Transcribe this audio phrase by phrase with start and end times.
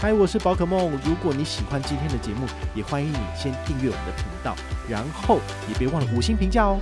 [0.00, 0.92] 嗨，我是宝可梦。
[1.04, 4.54] 如果你喜欢今天的节目，也欢迎你先订阅我们的频道，
[4.88, 6.78] 然后也别忘了五星评价哦。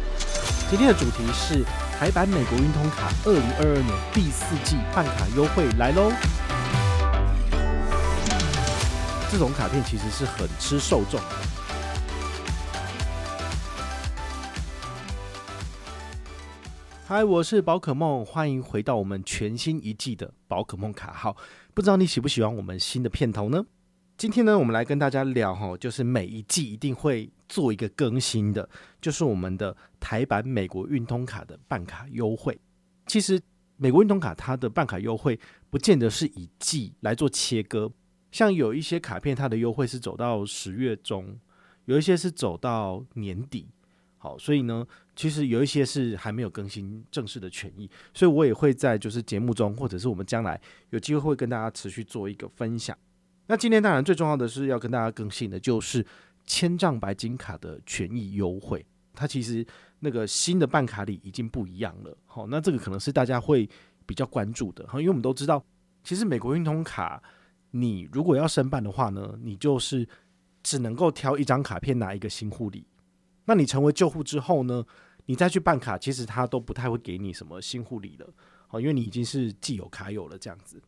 [0.68, 1.64] 今天的主题是
[1.98, 6.12] 台版美国运通卡二零二二年第四季办卡优惠来喽。
[9.32, 11.18] 这种卡片其实是很吃受众。
[17.08, 21.36] 嗨，我是宝可梦，欢迎回到我们全新一季的宝可梦卡号。
[21.72, 23.64] 不知道你喜不喜欢我们新的片头呢？
[24.16, 28.68] 今天呢，我们来跟大家聊哈，就是每一季一定会做一个更新的，
[29.00, 32.58] 就是我们的台版美国运通卡的办卡优惠。
[33.06, 33.40] 其实
[33.76, 35.38] 美国运通卡它的办卡优惠
[35.70, 37.88] 不见得是以季来做切割，
[38.32, 41.38] 像有一些卡片它的优惠是走到十月中，
[41.84, 43.68] 有一些是走到年底。
[44.18, 44.84] 好，所以呢，
[45.16, 52.96] 其实有一些是还没有更新正式的权益，所以我也会在就是节目中，或者是我们将来有机会会跟大家持续做一个分享。
[53.46, 56.04] 那今天当然最重要的是要跟大家更新的就是
[56.44, 59.66] 千丈白金卡的权益优惠，它其实
[60.00, 62.16] 那个新的办卡礼已经不一样了。
[62.26, 63.68] 好，那这个可能是大家会
[64.04, 65.64] 比较关注的，哈，因为我们都知道，
[66.04, 67.22] 其实美国运通卡
[67.70, 70.06] 你如果要申办的话呢，你就是
[70.62, 72.86] 只能够挑一张卡片拿一个新护理。
[73.44, 74.84] 那你成为旧户之后呢，
[75.26, 78.26] 你再去办卡，其实他都不太会给你什么新护理了，
[78.68, 80.80] 好，因为你已经是既有卡友了这样子。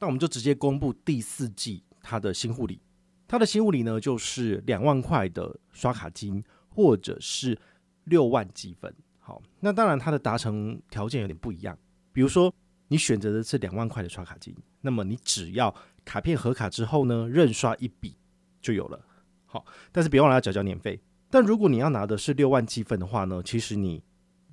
[0.00, 2.80] 那我们就直接公布第四季它的新护理，
[3.28, 7.58] 它的新护理呢就是两万块的刷卡金，或者是
[8.04, 8.92] 六万积分。
[9.20, 11.78] 好，那当然它的达成条件有点不一样，
[12.12, 12.52] 比如说
[12.88, 15.74] 你选择的是两万块的刷卡金，那么你只要
[16.04, 18.16] 卡片合卡之后呢，认刷一笔
[18.60, 19.02] 就有了。
[19.46, 21.00] 好，但是别忘了要缴交年费。
[21.34, 24.00] 但如果你要拿的是六万积分的话呢，其实你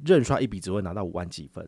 [0.04, 1.64] 认刷一笔只会拿到五万积分，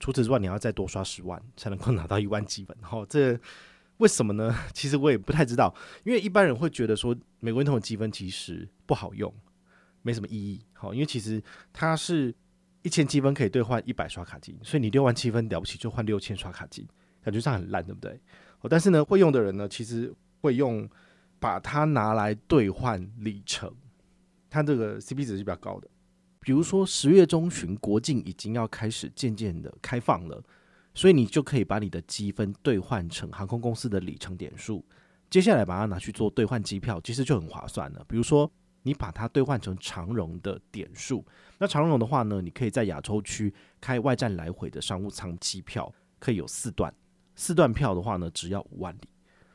[0.00, 2.74] 除此之外你要再多刷十万才能够拿到一万积分。
[2.80, 3.38] 好， 这
[3.98, 4.56] 为什么呢？
[4.72, 9.30] 其实我也不太知道，因为一般人会觉得说美国运通的积分其实不好用，
[10.00, 10.64] 没什么意义。
[10.72, 12.34] 好，因为其实它是
[12.80, 16.88] 一千积分可以兑换一百刷卡金，所以你六万积分了不起就换六千刷卡金，
[17.22, 18.18] 感觉上很烂，对不对？
[18.62, 20.88] 哦但是呢，会用的人呢，其实会用
[21.38, 23.70] 把它拿来兑换里程。
[24.56, 25.88] 它这个 CP 值是比较高的，
[26.40, 30.42] 比如说十月中旬国境已经要开始渐渐的开放了，
[30.94, 34.82] 所以你就可以把你的积分兑换成航空公司的里程点数，
[35.28, 38.02] 接下来把它拿去做兑换机票，其实就很划算了。
[38.08, 38.50] 比如说
[38.82, 41.22] 你把它兑换成长荣的点数，
[41.58, 46.94] 那长荣的话呢，你可以在亚洲区开外站来回的商务舱机票，可以有四段，
[47.34, 49.08] 四段票的话呢，只要五万里。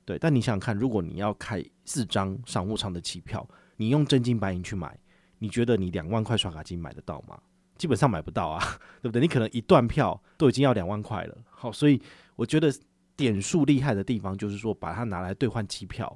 [0.04, 3.48] 对，但你想想看，如果你要开四张商务舱的机票，
[3.82, 4.96] 你用真金白银去买，
[5.40, 7.42] 你觉得你两万块刷卡金买得到吗？
[7.80, 8.64] 基本上买不到啊，
[9.02, 9.20] 对不对？
[9.20, 11.36] 你可能一段票都已经要两万块了。
[11.50, 12.00] 好，所以
[12.36, 12.72] 我觉得
[13.16, 16.16] 点数厉害的地方就是说，把它拿来兑换机票，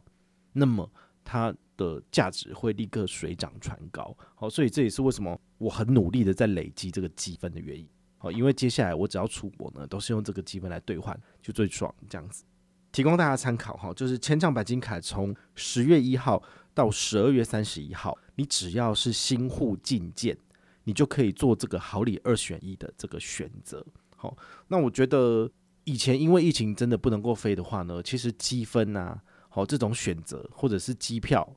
[0.54, 0.88] 那么
[1.24, 4.16] 它的价值会立刻水涨船高。
[4.36, 7.90] 好，所以这也是为什么我很努力的在累积这个积分的原因。
[8.20, 12.44] 好，因为接下来我只要出国呢，都是用这个积分来兑换，就最爽这样子。
[12.92, 16.42] 提供大家参考哈，就是千丈白金卡从十月一号
[16.76, 20.38] 到十二月三十一号，你只要是新户进件，
[20.84, 23.84] 你就可以做这个好礼二选一的这个选择。
[24.16, 24.38] 好，
[24.68, 25.50] 那我觉得
[25.86, 29.20] 以前因为疫情真的不能够飞的话呢，其实积分啊，
[29.50, 31.50] 好这种选择或者是机票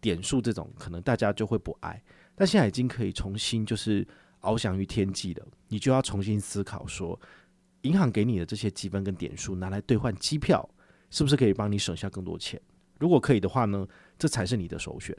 [0.00, 2.02] 点数这种，可能大家就会不爱。
[2.34, 4.04] 但现在已经可以重新就是
[4.40, 7.20] 翱翔于天际了，你就要重新思考说，
[7.82, 10.68] 银行给你的这些积分跟点数拿来兑换机票。
[11.14, 12.58] 是不是可以帮你省下更多钱？
[13.02, 13.84] 如果可以的话呢，
[14.16, 15.16] 这才是你的首选。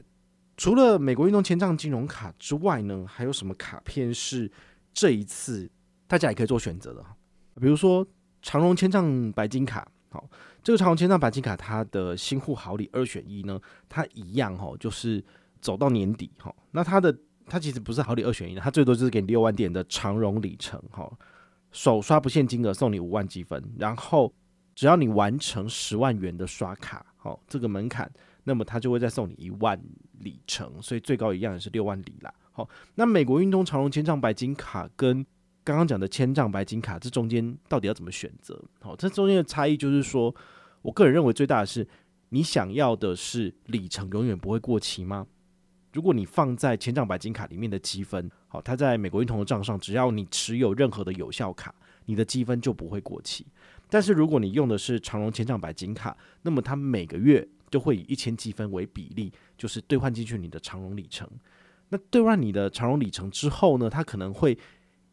[0.56, 4.50] 除了美国运动千账金融卡之外呢，还有什么卡片是
[4.94, 5.70] 这一次
[6.06, 7.04] 大家也可以做选择的？
[7.60, 8.06] 比如说
[8.40, 10.26] 长荣千账白金卡，好，
[10.62, 15.22] 这个长荣千账白金卡它的新户好礼二选一呢，它一样哈，就是
[15.60, 16.50] 走到年底哈。
[16.70, 17.14] 那它的
[17.44, 21.12] 它其实不是好礼二选一的，它最多就是给你六万点的长荣里程哈，
[21.70, 24.32] 首刷不限金额送你五万积分，然后。
[24.74, 28.10] 只要你完成十万元的刷卡，好，这个门槛，
[28.42, 29.80] 那么他就会再送你一万
[30.20, 32.32] 里程，所以最高一样也是六万里啦。
[32.52, 35.24] 好，那美国运通长荣千丈白金卡跟
[35.62, 38.62] 刚刚讲的千丈白金卡，这中间到底要怎么选择？
[38.80, 40.34] 好，这中间的差异就是说，
[40.82, 41.86] 我个人认为最大的是，
[42.28, 45.26] 你想要的是里程永远不会过期吗？
[45.92, 51.72] 如果你放在千丈白金卡里面的积分，好，它在美国运通的账上，只要你持有任何的有效卡，
[52.04, 53.46] 你的积分就不会过期。
[53.94, 61.30] 但是如果你用的是长荣千账白金卡，那么它每个月就会以一千积分为比例，就是兑换进去你的长荣里程。
[61.90, 64.58] 那兑换你的长荣里程之后呢，它可能会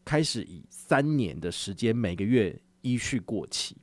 [0.04, 3.76] 开始以三年的时间每个月依序过期。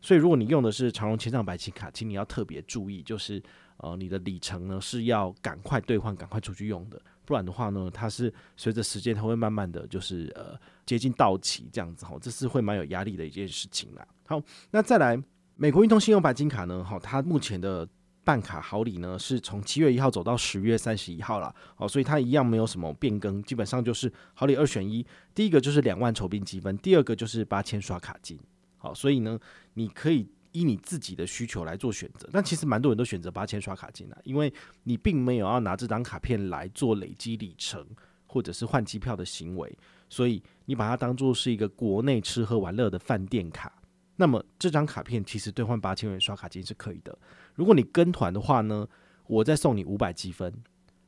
[0.00, 3.40] 所以如果你用的是长荣千账白金卡，请你要特别注意，就是
[3.76, 14.04] 呃你的里程呢是要赶快兑换、赶快出去用的，不然的话呢，它是随着时间它会慢慢的就是呃接近到期这样子哈，这是会蛮有压力的一件事情啦。
[14.30, 14.40] 好，
[14.70, 15.20] 那再来
[15.56, 17.86] 美国运通信用白金卡呢，哈，它目前的。
[18.22, 25.04] 办卡好礼呢，是从七月一号走到十月三十一号了，好，所以它一样没有什么变更，基本上就是好礼二选一，
[25.34, 28.38] 第一个就是两万酬宾积分，第二个就是八千刷卡金，
[28.76, 29.40] 好，所以呢，
[29.72, 34.52] 你可以依你自己的需求来做选择，但其实蛮多人都选择八千刷卡金啊，因为
[34.84, 37.84] 你并没有要拿这张卡片来做累积里程
[38.26, 39.76] 或者是换机票的行为，
[40.10, 43.72] 所以你把它当做是一个国内吃喝玩乐的饭店卡。
[44.20, 47.18] 那么这张卡片其实兑换八千元刷卡金是可以的。
[47.54, 48.86] 如果你跟团的话呢，
[49.26, 50.52] 我再送你五百积分，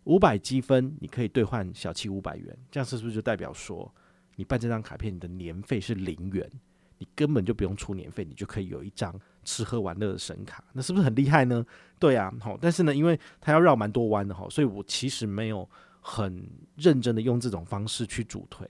[0.05, 3.95] 五百积分你可以兑换小七五百元，这样是不是就代表说
[4.37, 6.51] 你办这张卡片你的年费是零元，
[6.97, 9.15] 你根本就不用出年费，你就可以有一张
[9.45, 11.63] 吃喝玩乐的神卡，那是不是很厉害呢？
[11.99, 15.69] 对啊，好，但是呢，因为它要绕蛮多弯的哈，所以我其实没有
[16.01, 18.67] 很认真的用这种方式去主推。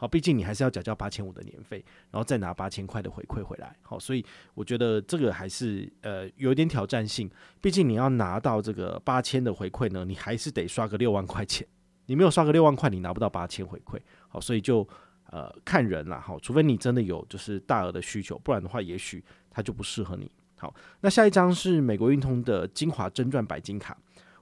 [0.00, 3.76] 好，毕竟你还是要缴交八千五的年费，然后再拿八千块的回馈回来。
[3.82, 4.24] 好，所以
[4.54, 7.30] 我觉得这个还是呃有一点挑战性。
[7.60, 11.68] 毕竟你要拿到这个八千的回馈呢，你还是得刷个六万块钱。
[12.06, 14.00] 你没有刷个六万块，你拿不到八千回馈。
[14.26, 14.88] 好，所以就
[15.26, 16.18] 呃看人啦。
[16.18, 20.32] 好，除非你真的有就是大额的需求，不然的话，也许它就不适合你。
[20.56, 23.94] 好，那下一张是美国运通的精华真传白金卡。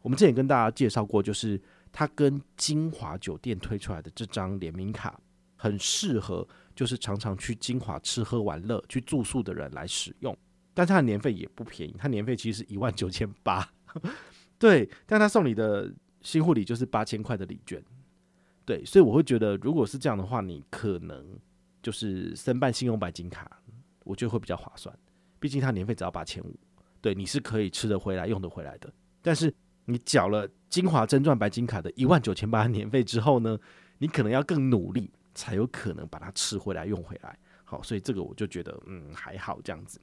[0.03, 5.21] 我们之前跟大家介绍过，就是它跟晶华酒店推出来的这张联名卡。
[5.61, 10.35] 很适合，就是常常去金华吃喝玩乐、去住宿的人来使用，
[10.73, 13.69] 但它的年费也不便宜，它年费其实是一万九千八，
[14.57, 17.83] 对，但他送你的新护理就是八千块的礼券，
[18.65, 21.37] 对，所以我会觉得，如果是这样的话，你可能
[21.83, 23.61] 就是申办信用白金卡，
[24.05, 24.97] 我觉得会比较划算，
[25.41, 26.55] 毕竟它年费只要八千五，
[27.01, 28.89] 对，你是可以吃得回来、用得回来的，
[29.21, 29.53] 但是
[29.87, 33.59] 你缴了金华真传白金卡的一万九千八年费之后呢，
[33.99, 35.11] 你可能要更努力。
[35.39, 40.01] 才有可能把它吃回来用回来，好，所以这个我就觉得嗯还好这样子。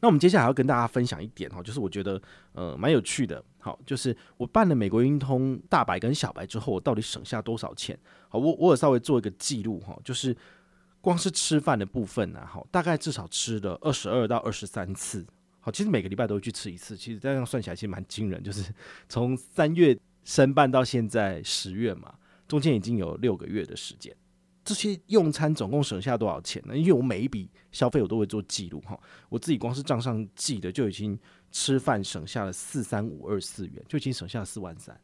[0.00, 2.20] 那我们接下来要跟大家分享一点哈，就是我觉得
[2.52, 7.98] 呃蛮有趣的，好，就是我办了美国运通大白跟小白之后，我到底省下多少钱？
[8.28, 10.36] 好，我我有稍微做一个记录哈，就是
[11.00, 15.26] 光是吃饭的部分呢，好，大概至少吃了二十二到二十三次，
[15.60, 18.70] 好，其实每个礼拜都会去吃一次，其实这样算起来其实蛮惊人，就是
[19.08, 22.14] 从三月申办到现在十月嘛。
[22.48, 24.16] 中间已经有六个月的时间，
[24.64, 26.76] 这些用餐总共省下多少钱呢？
[26.76, 28.98] 因为我每一笔消费我都会做记录哈，
[29.28, 31.18] 我自己光是账上记的就已经
[31.52, 34.98] 吃饭省下了四三五二四元，就已经省下了四万三。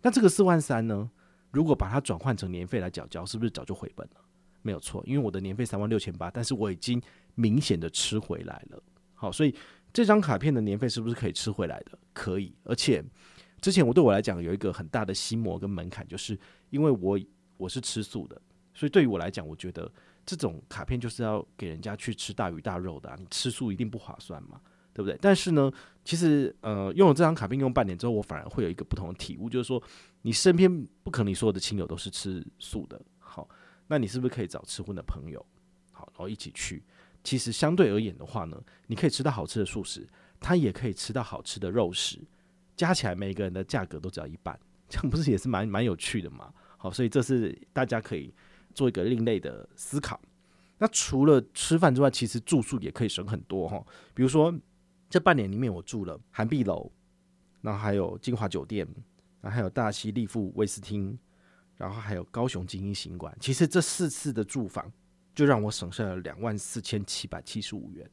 [0.00, 1.10] 那这个四万三呢，
[1.50, 4.20] 如果把它转换成年费来缴交，是不是早就回本了？
[4.62, 7.00] 没有错，因为我的年费三万六千八，但是我已经
[7.34, 8.82] 明显的吃回来了。
[9.14, 9.54] 好，所以
[9.92, 11.98] 这张卡片的年费是不是可以吃回来的？
[12.14, 13.04] 可以，而且。
[13.60, 16.38] 之前我对我来讲有一个很大的心魔跟门槛，就是
[16.70, 17.18] 因为我
[17.56, 18.40] 我是吃素的，
[18.74, 19.90] 所以对于我来讲，我觉得
[20.24, 24.60] 这种卡片就是要给人家去吃大鱼大肉的啊，你吃素一定不划算嘛，
[24.92, 25.18] 对不对？
[25.20, 25.72] 但是呢，
[26.04, 29.82] 其实呃，用了这张卡片用半年之后，我反而会有一个不同的体悟，就是说
[30.22, 33.48] 你身边不可能所有的亲友都是吃素的，好，
[33.86, 35.44] 那你是不是可以找吃荤的朋友，
[35.90, 36.82] 好，然后一起去？
[37.24, 40.08] 其实相对而言的话呢，你可以吃到好吃的素食，
[40.38, 42.20] 他也可以吃到好吃的肉食。
[42.78, 44.58] 加起来每一个人的价格都只要一半，
[44.88, 46.50] 这样不是也是蛮蛮有趣的嘛？
[46.78, 48.32] 好，所以这是大家可以
[48.72, 50.18] 做一个另类的思考。
[50.78, 53.84] 那除了吃饭之外，其实住宿也可以省很多哈。
[54.14, 54.54] 比如说
[55.10, 56.90] 这半年里面，我住了涵碧楼，
[57.60, 58.86] 然后还有金华酒店，
[59.40, 61.18] 然后还有大溪丽富威斯汀，
[61.76, 63.36] 然后还有高雄精英行馆。
[63.40, 64.88] 其实这四次的住房
[65.34, 68.08] 就让我省下了两万四千七百七十五元。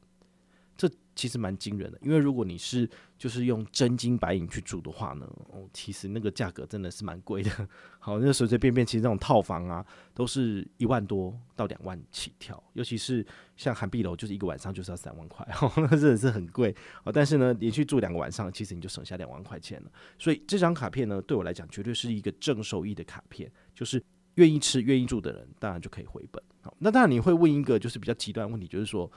[0.76, 7.50] 这其实蛮惊人的，因为如果你是就是用真金白银去住的话呢，哦，其实那个价格真的是蛮贵的。
[7.98, 13.24] 好，那随随便便其实这种套房啊，都是一万多到两万起跳，尤其是
[13.56, 16.76] 像涵碧楼，就是一个晚上就是要三万块， 哦，那真的是很贵。
[17.04, 19.90] 哦，但是呢，连续住两个晚上，其实你就省下两万块钱了。
[20.18, 24.02] 所以这张卡片呢，对我来讲绝对是一个正收益的卡片，就是
[24.34, 26.42] 愿意吃、愿意住的人，当然就可以回本。
[26.60, 29.10] 好，那当然你会问一个就是比较极端的问题，就是说，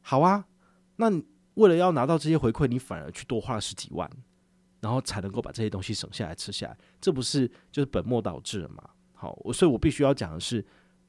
[0.00, 0.44] 好啊。
[1.00, 1.10] 那
[1.54, 4.08] 为了要拿到这些回馈，你反而去多花了十几万，
[4.80, 8.90] 然后才能够把这些东西省下来吃下来，这不是就是本末倒置了吗？
[9.14, 10.62] 好，我所以，我必须要讲的是，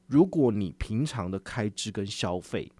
[0.06, 2.72] 如果你平常的开支跟消费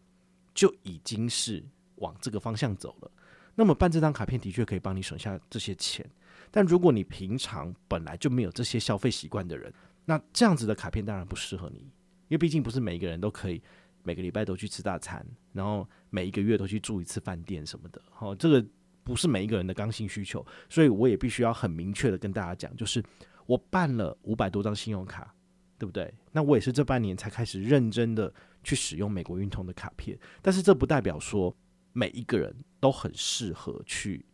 [0.54, 1.62] 就已经是
[1.96, 3.10] 往这个方向走了，
[3.54, 6.08] 那么办这张卡片的确可以帮你省下这些钱。
[6.50, 9.70] 但如果你平常本来就没有这些消费习惯的人，
[10.06, 13.62] 那这样子的卡片当然不适合你，因为毕竟不是每一个人都可以。
[14.02, 18.02] 每个礼拜都去吃大餐，然后每一个月都去住一次饭店什么的。
[18.10, 18.64] 好，这个
[19.04, 23.02] 不是每一个人的刚性需求，所以我也必须要很明确的跟大家讲，就是
[23.46, 25.34] 我办了五百多张信用卡，
[25.78, 26.12] 对不对？
[26.32, 28.32] 那我也是这半年才开始认真的
[28.62, 31.54] 去使用美国运通的卡片，但是这不代表说
[31.92, 34.24] 每一个人都很适合去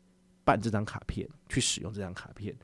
[0.45, 2.55] 办这张卡片，去使用这张卡片。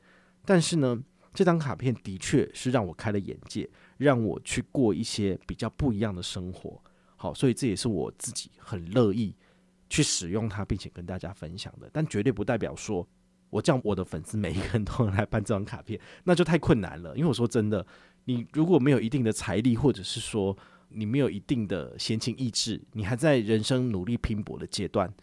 [0.45, 6.81] 但是呢，这张卡片的确是让我开了眼界，让我去过一些比较不一样的生活。
[7.15, 9.35] 好，所以这也是我自己很乐意
[9.89, 11.89] 去使用它，并且跟大家分享的。
[11.91, 13.07] 但绝对不代表说
[13.49, 17.15] 我叫我的粉丝每一个人都能来办这张卡片，那就太困难了。
[17.15, 17.85] 因为我说真的，
[18.25, 20.57] 你如果没有一定的财力，或者是说
[20.89, 25.13] 你没有一定的闲情逸致，你还在人生努力拼搏的阶段，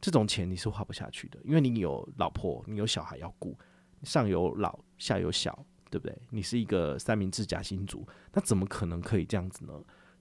[0.00, 1.38] 这种钱你是花不下去的。
[1.44, 3.56] 因为你有老婆，你有小孩要顾。
[4.04, 6.16] 上有老下有小，对不对？
[6.30, 9.72] 你是一个三明治夹心族，那怎么可能可以这样子呢？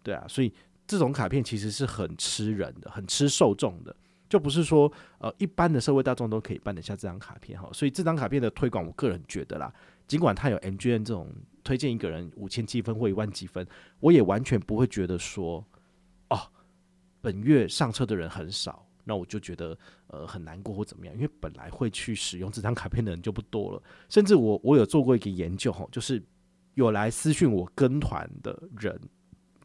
[0.03, 0.53] 对啊，所以
[0.91, 3.95] 这种卡片其实是很吃人的，很吃受众的，
[4.27, 7.69] 就不是说呃一般的社会大众都可以办得下这张卡片哈。
[7.71, 9.73] 所以这张卡片的推广，我个人觉得啦，
[10.05, 11.33] 尽管它有 MGN 这种
[11.63, 13.65] 推荐一个人五千积分或一万积分，
[14.01, 15.65] 我也完全不会觉得说
[16.29, 16.37] 哦，
[17.21, 18.85] 本月上车的人很少。
[19.03, 19.75] 那我就觉得
[20.07, 23.81] 呃很难过或怎么样，因为本来会去使用这张卡片的人就不多了。
[24.09, 26.21] 甚至我我有做过一个研究哈，就是
[26.75, 29.01] 有来私讯我跟团的人，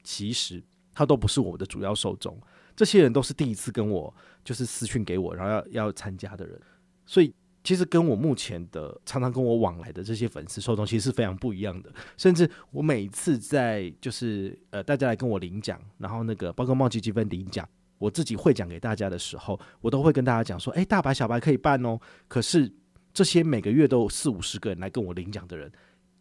[0.02, 0.62] 其实
[0.96, 2.34] 他都不是我的主要受众。
[2.74, 4.12] 这些人都是第一次跟我
[4.42, 6.58] 就是私讯给我，然后要要参加的人。
[7.04, 11.92] 所以其实跟我目前的常常跟我往来的这些粉丝受众其实是非常不一样的。
[12.16, 17.68] 甚至我每一次在就是呃大家来跟我领奖，然后那个包括冒积积分领奖。
[17.98, 21.98] 我自己会讲给大家的时候，我都会跟大家讲说：“诶，大白小白可以办哦。”
[22.28, 22.70] 可是
[23.14, 25.72] 这些每个月都有四五十个人来跟我领奖的人，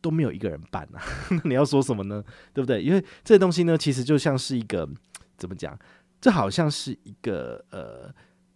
[0.06, 1.02] 都没有一个人办啊！
[1.46, 2.24] 你要说什么呢？
[2.54, 2.80] 对不对？
[2.80, 4.88] 因为这东西呢，其实就像是一个
[5.36, 5.76] 怎么讲？
[6.22, 8.14] 这好像是一个呃，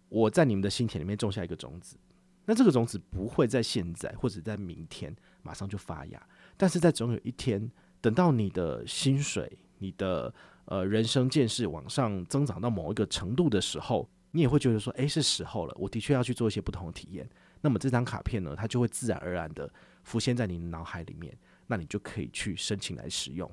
[0.08, 1.96] 我在你们的心田里面种下一个种子，
[2.44, 6.24] 那这个种子不会在现在或者在明天马上就发芽，
[6.56, 7.68] 但是在总有一天，
[8.00, 10.32] 等到你的薪水、你的。
[10.66, 17.28] 呃，人生见识往上增长到某一个程度的时候，你也会觉得说，诶，是时候了，我的确要去做一些不同的体验。
[17.60, 19.70] 那么这张卡片呢，它就会自然而然的
[20.04, 23.50] 浮现在你的脑海里面，那你就可以去申请来使用。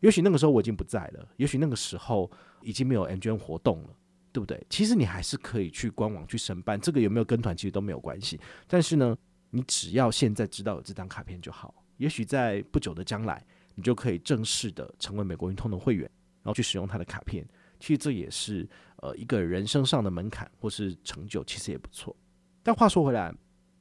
[0.00, 2.30] 也许那个时候我已经不在了，也许那个时候
[2.62, 3.96] 已经没有 MGM 活动了，
[4.32, 4.62] 对不对？
[4.68, 8.38] 其实你还是可以去官网去申办，这个有没有跟团其实都没有关系。
[8.66, 9.16] 但是呢，
[9.50, 13.42] 你只要现在知道有这张卡片就好，也许在不久的将来，
[13.74, 16.10] 你就可以正式的成为美国运通的会员。
[16.42, 17.44] 然后去使用他的卡片，
[17.80, 22.14] 其实这也是呃一个人生上的门槛或是成就，其实也不错。
[22.62, 23.32] 但话说回来，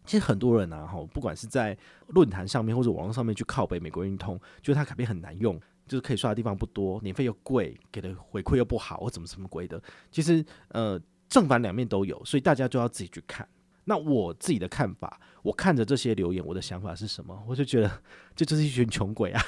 [0.05, 9.81] 其实很多人啊，哈，不管是在论坛上面或者网络上面去靠北美国运通，觉得他卡片很难用，就是可以刷的地方不多，年费又贵，给的回馈又不好，或怎么什么鬼的。
[10.12, 13.48] 其实呃正反两面都有，所以大家就要自己去看。
[13.88, 17.39] 那我自己的看法，我看着这些留言，我的想法是什么？
[17.48, 18.01] 我就觉得
[18.36, 19.41] 这就是一群穷鬼啊！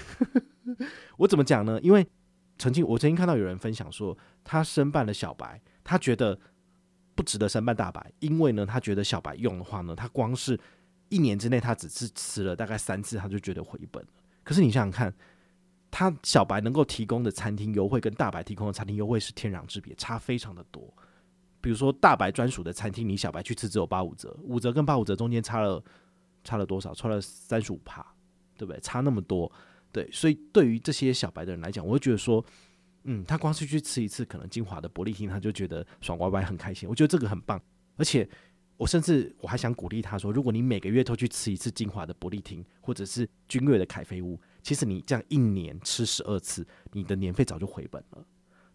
[1.17, 1.79] 我怎么讲呢？
[1.81, 2.07] 因为
[2.57, 6.39] 曾经我曾经看到有人分享说，他申办了小白，他觉得
[7.15, 10.59] 不值得申办大白，因为呢，他觉得小白用的话呢，他光是
[11.09, 14.09] 一年之内他只是吃了大概三次，他就觉得回本了。
[14.43, 15.13] 可是你想想看，
[15.91, 20.93] 他小白能够提供的餐厅优惠跟大白提供的餐厅优惠是天壤之别，差非常的多。
[21.59, 25.83] 比如说大白专属的餐厅，你小白去吃只有八五折，五折跟八五折中间差了
[26.43, 26.93] 差了多少？
[26.93, 28.05] 差了三十五趴，
[28.57, 28.79] 对不对？
[28.81, 29.51] 差那么多。
[29.91, 32.44] 对，所以对于这些小白的人来讲，我会觉得说，
[33.06, 36.88] 嗯，他光是去吃一次可能精华的伯利厅，他就觉得爽歪歪很开心。
[36.88, 37.60] 我觉得这个很棒，
[37.96, 38.27] 而且
[38.75, 48.25] 我甚至我还想鼓励他说，如果你每个月都去吃一次精华的伯利厅，或者是君悦的凯菲屋，其实你这样一年吃十二次，你的年费早就回本了。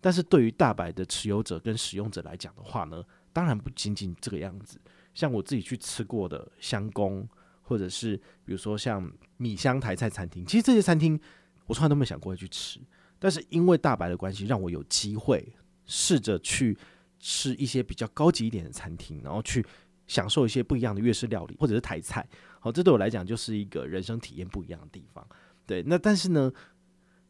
[0.01, 4.81] 但是对于大白的持有者跟使用者来讲的话呢，当然不仅仅这个样子。
[5.15, 7.29] 像我自己去吃过的香宫。
[7.63, 11.19] 或者是比如说像米香台菜餐厅，其实这些餐厅
[11.67, 12.79] 我从来都没想过会去吃，
[13.19, 15.53] 但是因为大白的关系，让我有机会
[15.87, 16.77] 试着去
[17.19, 19.65] 吃一些比较高级一点的餐厅，然后去
[20.07, 22.29] 享受一些不一样的粤式料理或者是台菜。
[22.61, 25.27] 好，这对我来讲就是一个人生体验不一样的地方。
[25.65, 26.53] 对，那但是呢，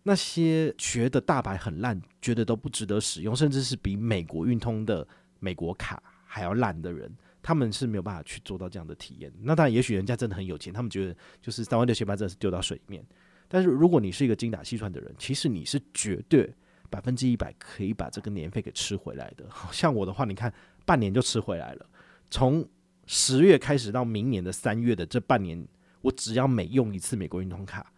[0.03, 5.07] 那些觉得大白很烂，觉得都不值得使用，甚至是比美国运通的
[5.39, 7.15] 美国卡还要烂的人。
[7.43, 9.33] 他们是没有办法去做到这样的体验。
[9.41, 13.05] 那当然，也许人家真的很有钱，他们觉得就是三万六千八真的是丢到水里面。
[13.49, 16.51] 但是如果你是一个精打细算的人，其实你是绝对
[16.89, 19.45] 百分之一百可以把这个年费给吃回来的。
[19.73, 20.53] 像我的话，你看
[20.87, 21.87] 半年就吃回来了。
[22.31, 22.67] 从
[23.07, 25.67] 十月开始到明年的三月的这半年，
[26.01, 27.93] 我只要每用一次美国运通卡，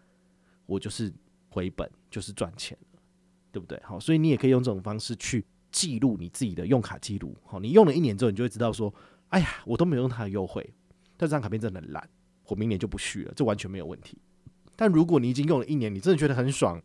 [0.67, 1.13] 我就是
[1.49, 2.77] 回本，就是赚钱。
[3.53, 3.81] 对不对？
[3.85, 7.37] 好，所以你也可以用这种方式去记录你自己的用卡记录。
[7.45, 8.93] 好，你用了一年之后，你就会知道说，
[9.35, 10.65] 哎呀，我都没有用它的优惠，
[11.17, 12.09] 但这张卡片真的很烂，
[12.47, 14.17] 我明年就不续了，这完全没有问题。
[14.77, 16.81] 但如果你已经用了一年，你真的觉得很爽，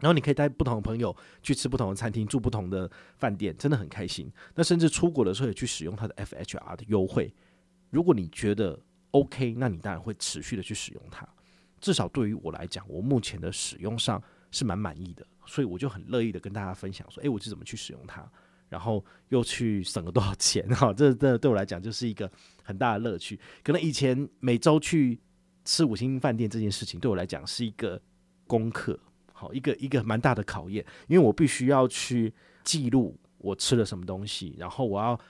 [0.00, 4.28] 然后你可以带不同的朋友去吃不同的餐厅，住不同的饭店，真的很开心。
[4.56, 7.32] 那甚至出国的时候也去使用它的 FHR 的优惠。
[7.90, 8.76] 如果你觉得
[9.12, 11.24] OK，那你当然会持续的去使用它。
[11.80, 18.28] 至少对于我来讲，我目前的使用上是蛮满意的，所以我就很乐意的跟大家分享说，诶，我是怎么去使用它，
[18.72, 22.28] 然后又去省了多少钱哈，这这对我来讲就是一个
[22.62, 23.38] 很大的乐趣。
[23.62, 25.20] 可能以前每周去
[25.62, 28.00] 吃五星饭店这件事情，对我来讲是一个
[28.46, 28.98] 功课，
[29.34, 32.32] 好，一个一个蛮大的考验，因为我必须要去
[32.64, 35.20] 记录我吃了什么东西，然后我要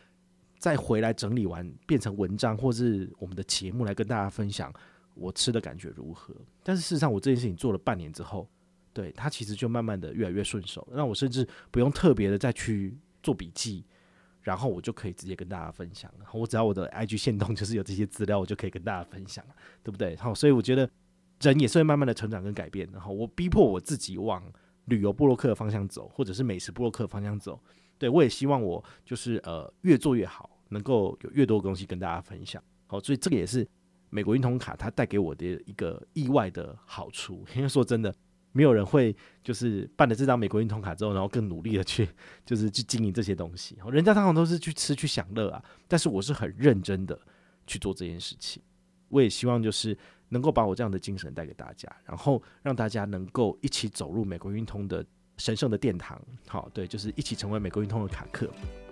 [0.58, 4.72] 再回来整理完，变成文章或是我们的节目来跟大家分享。
[5.14, 6.34] 我吃的感觉如何？
[6.62, 8.49] 但是事实上，我这件事情做了半年之后，
[8.94, 13.85] 对它其实就慢慢的越来越顺手，让我甚至不用特别的再去做笔记，
[14.41, 16.12] 然后我就可以直接跟大家分享。
[16.33, 19.45] 我只要我的 IG 限动就是有这些资料，我就可以跟大家分享，
[19.83, 20.17] 对不对？
[20.17, 20.88] 好，所以我觉得
[21.41, 22.88] 人也是会慢慢的成长跟改变。
[22.93, 24.43] 然后我逼迫我自己往
[24.87, 27.61] 旅游布洛克的方向走，或者是美食布洛克的方向走。
[27.99, 32.62] 对，我也希望我就是呃越做越好，能够有越多的东西跟大家分享。
[32.87, 33.69] 好，所以这个也是。
[34.14, 38.14] 美国运通卡它带给我的一个意外的好处， 因为说真的，
[38.52, 42.09] 没有人会就是办了这张美国运通卡之后，然后更努力的去
[42.47, 43.76] 就是去经营这些东西。
[43.90, 47.18] 人家通常都是去吃去享乐啊，但是我是很认真的
[47.66, 48.62] 去做这件事情。
[49.09, 49.97] 我也希望就是
[50.28, 55.04] 能够把我这样的精神带给大家，然后让大家能够一起走入美国运通的
[55.37, 56.21] 神圣的殿堂。
[56.47, 58.50] 好，对，就是一起成为美国运通的卡客。